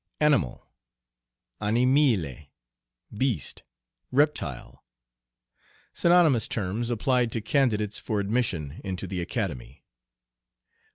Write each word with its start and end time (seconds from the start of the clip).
"Animal," 0.19 0.65
"animile," 1.61 2.49
"beast," 3.15 3.61
"reptile." 4.11 4.83
Synonymous 5.93 6.47
terms 6.47 6.89
applied 6.89 7.31
to 7.33 7.39
candidates 7.39 7.99
for 7.99 8.19
admission 8.19 8.81
into 8.83 9.05
the 9.05 9.21
Academy. 9.21 9.83